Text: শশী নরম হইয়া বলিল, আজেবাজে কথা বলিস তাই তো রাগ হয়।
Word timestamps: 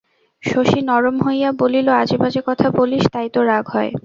শশী 0.43 0.79
নরম 0.81 1.15
হইয়া 1.21 1.49
বলিল, 1.51 1.87
আজেবাজে 2.01 2.41
কথা 2.45 2.67
বলিস 2.69 3.03
তাই 3.13 3.27
তো 3.29 3.39
রাগ 3.43 3.65
হয়। 3.69 3.91